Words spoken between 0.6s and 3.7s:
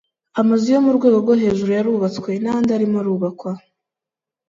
yo mu rwego rwo hejuru yarubatswe n’andi arimo arubakwa